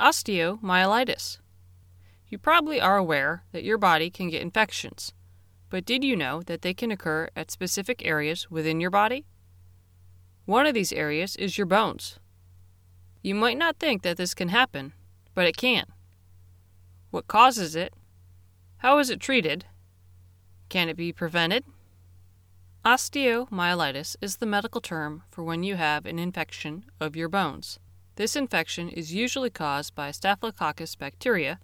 [0.00, 1.38] osteomyelitis.
[2.28, 5.12] You probably are aware that your body can get infections,
[5.68, 9.26] but did you know that they can occur at specific areas within your body?
[10.46, 12.18] One of these areas is your bones.
[13.22, 14.94] You might not think that this can happen,
[15.34, 15.86] but it can.
[17.10, 17.92] What causes it?
[18.78, 19.66] How is it treated?
[20.70, 21.64] Can it be prevented?
[22.84, 27.78] Osteomyelitis is the medical term for when you have an infection of your bones.
[28.16, 31.58] This infection is usually caused by Staphylococcus bacteria,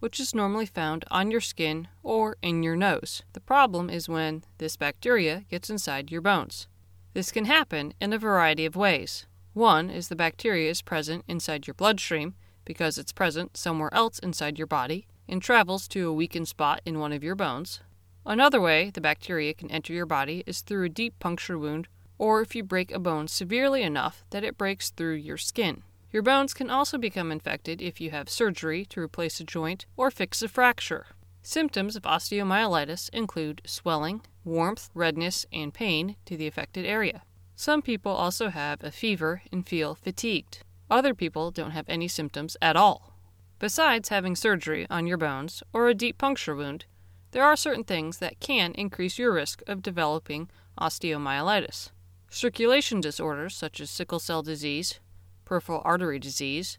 [0.00, 3.22] which is normally found on your skin or in your nose.
[3.34, 6.66] The problem is when this bacteria gets inside your bones.
[7.14, 9.26] This can happen in a variety of ways.
[9.52, 12.34] One is the bacteria is present inside your bloodstream
[12.64, 16.98] because it's present somewhere else inside your body and travels to a weakened spot in
[16.98, 17.80] one of your bones.
[18.24, 21.88] Another way the bacteria can enter your body is through a deep puncture wound
[22.22, 25.82] or if you break a bone severely enough that it breaks through your skin.
[26.12, 30.08] Your bones can also become infected if you have surgery to replace a joint or
[30.08, 31.06] fix a fracture.
[31.42, 37.22] Symptoms of osteomyelitis include swelling, warmth, redness, and pain to the affected area.
[37.56, 40.60] Some people also have a fever and feel fatigued.
[40.88, 43.18] Other people don't have any symptoms at all.
[43.58, 46.84] Besides having surgery on your bones or a deep puncture wound,
[47.32, 51.90] there are certain things that can increase your risk of developing osteomyelitis.
[52.34, 55.00] Circulation disorders such as sickle cell disease,
[55.44, 56.78] peripheral artery disease,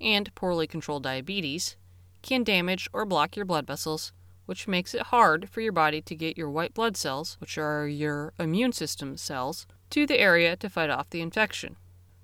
[0.00, 1.76] and poorly controlled diabetes
[2.22, 4.12] can damage or block your blood vessels,
[4.46, 7.88] which makes it hard for your body to get your white blood cells, which are
[7.88, 11.74] your immune system cells, to the area to fight off the infection.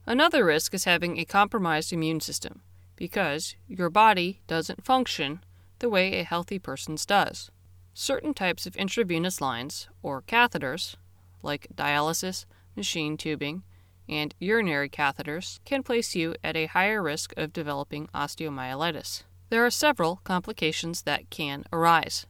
[0.07, 2.61] Another risk is having a compromised immune system,
[2.95, 5.43] because your body doesn't function
[5.81, 7.51] the way a healthy person's does.
[7.95, 10.95] Certain types of intravenous lines, or catheters,
[11.43, 13.63] like dialysis, machine tubing,
[14.09, 19.23] and urinary catheters, can place you at a higher risk of developing osteomyelitis.
[19.51, 22.27] There are several complications that can arise.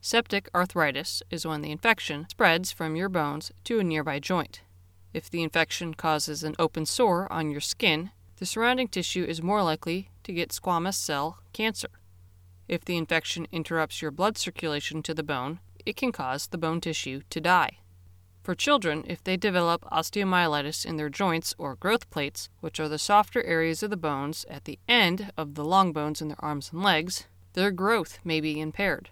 [0.00, 4.62] Septic arthritis is when the infection spreads from your bones to a nearby joint.
[5.14, 9.62] If the infection causes an open sore on your skin, the surrounding tissue is more
[9.62, 11.88] likely to get squamous cell cancer.
[12.66, 16.80] If the infection interrupts your blood circulation to the bone, it can cause the bone
[16.80, 17.78] tissue to die.
[18.42, 22.98] For children, if they develop osteomyelitis in their joints or growth plates, which are the
[22.98, 26.70] softer areas of the bones at the end of the long bones in their arms
[26.72, 29.10] and legs, their growth may be impaired.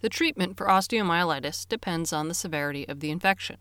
[0.00, 3.58] The treatment for osteomyelitis depends on the severity of the infection.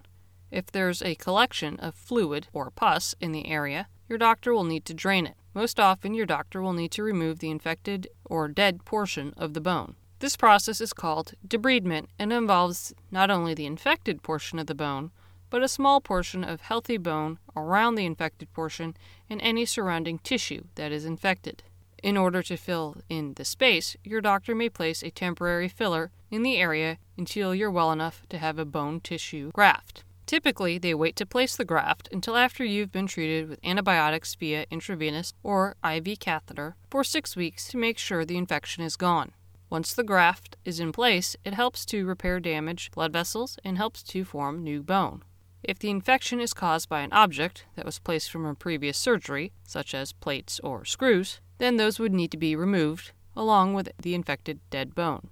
[0.50, 4.86] If there's a collection of fluid or pus in the area, your doctor will need
[4.86, 5.36] to drain it.
[5.54, 9.62] Most often, your doctor will need to remove the infected or dead portion of the
[9.62, 9.96] bone.
[10.22, 15.10] This process is called debridement and involves not only the infected portion of the bone,
[15.50, 18.96] but a small portion of healthy bone around the infected portion
[19.32, 21.64] and any surrounding tissue that is infected.
[22.04, 26.44] In order to fill in the space, your doctor may place a temporary filler in
[26.44, 30.04] the area until you're well enough to have a bone tissue graft.
[30.28, 34.68] Typically, they wait to place the graft until after you've been treated with antibiotics via
[34.70, 39.32] intravenous or IV catheter for six weeks to make sure the infection is gone.
[39.72, 44.04] Once the graft is in place, it helps to repair damaged blood vessels and helps
[44.04, 45.24] to form new bone.
[45.64, 49.54] If the infection is caused by an object that was placed from a previous surgery,
[49.64, 54.14] such as plates or screws, then those would need to be removed along with the
[54.14, 55.30] infected dead bone.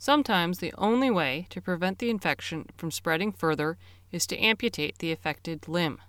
[0.00, 3.78] Sometimes the only way to prevent the infection from spreading further
[4.10, 6.00] is to amputate the affected limb.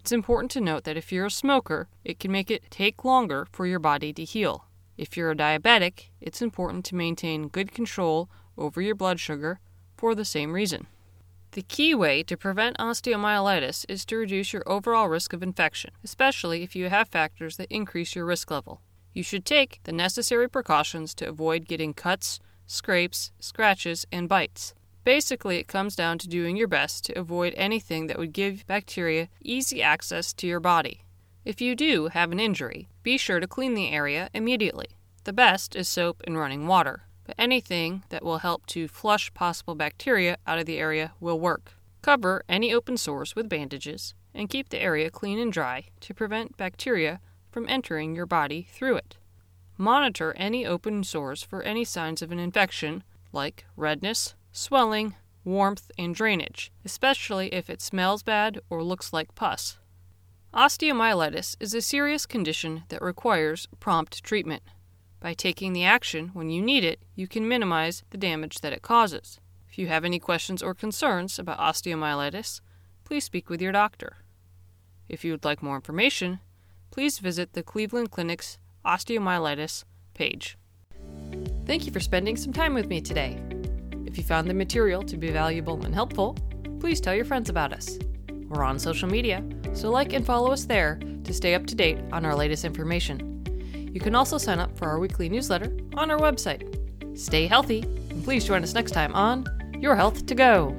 [0.00, 3.46] It's important to note that if you're a smoker, it can make it take longer
[3.52, 4.65] for your body to heal.
[4.96, 9.60] If you're a diabetic, it's important to maintain good control over your blood sugar
[9.96, 10.86] for the same reason.
[11.52, 16.62] The key way to prevent osteomyelitis is to reduce your overall risk of infection, especially
[16.62, 18.82] if you have factors that increase your risk level.
[19.12, 24.74] You should take the necessary precautions to avoid getting cuts, scrapes, scratches, and bites.
[25.04, 29.28] Basically, it comes down to doing your best to avoid anything that would give bacteria
[29.40, 31.05] easy access to your body.
[31.46, 34.88] If you do have an injury, be sure to clean the area immediately.
[35.22, 39.76] The best is soap and running water, but anything that will help to flush possible
[39.76, 41.74] bacteria out of the area will work.
[42.02, 46.56] Cover any open sores with bandages and keep the area clean and dry to prevent
[46.56, 47.20] bacteria
[47.52, 49.16] from entering your body through it.
[49.78, 55.14] Monitor any open sores for any signs of an infection, like redness, swelling,
[55.44, 59.78] warmth, and drainage, especially if it smells bad or looks like pus.
[60.56, 64.62] Osteomyelitis is a serious condition that requires prompt treatment.
[65.20, 68.80] By taking the action when you need it, you can minimize the damage that it
[68.80, 69.38] causes.
[69.68, 72.62] If you have any questions or concerns about osteomyelitis,
[73.04, 74.16] please speak with your doctor.
[75.10, 76.40] If you would like more information,
[76.90, 80.56] please visit the Cleveland Clinic's osteomyelitis page.
[81.66, 83.38] Thank you for spending some time with me today.
[84.06, 86.34] If you found the material to be valuable and helpful,
[86.80, 87.98] please tell your friends about us.
[88.48, 89.44] We're on social media,
[89.76, 93.44] so like and follow us there to stay up to date on our latest information.
[93.92, 96.72] You can also sign up for our weekly newsletter on our website.
[97.18, 99.46] Stay healthy, and please join us next time on
[99.80, 100.70] Your Health to Go.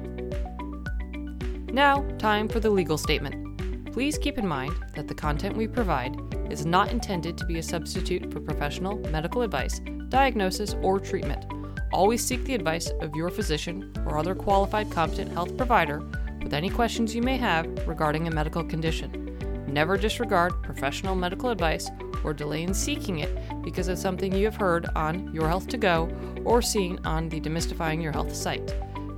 [1.72, 3.92] Now, time for the legal statement.
[3.92, 6.16] Please keep in mind that the content we provide
[6.50, 11.44] is not intended to be a substitute for professional medical advice, diagnosis, or treatment.
[11.92, 16.00] Always seek the advice of your physician or other qualified competent health provider
[16.48, 19.36] with any questions you may have regarding a medical condition.
[19.68, 21.90] Never disregard professional medical advice
[22.24, 25.76] or delay in seeking it because of something you have heard on Your Health to
[25.76, 26.10] Go
[26.46, 28.66] or seen on the Demystifying Your Health site.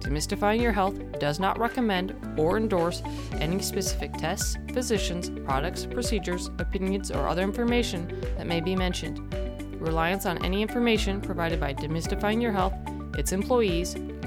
[0.00, 3.00] Demystifying Your Health does not recommend or endorse
[3.34, 9.32] any specific tests, physicians, products, procedures, opinions, or other information that may be mentioned.
[9.80, 12.74] Reliance on any information provided by Demystifying Your Health,
[13.16, 13.94] its employees,